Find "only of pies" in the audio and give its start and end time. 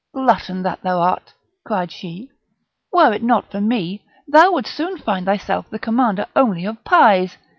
6.35-7.37